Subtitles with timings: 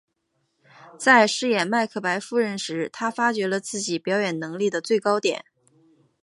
[0.97, 5.45] 在饰演麦克白夫人时她发觉了自己表演能力的最高点。